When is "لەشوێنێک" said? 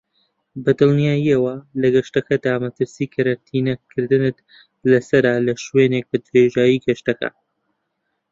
5.47-6.05